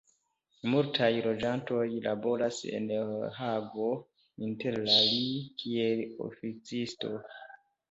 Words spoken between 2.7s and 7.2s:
en Hago interalie kiel oficisto.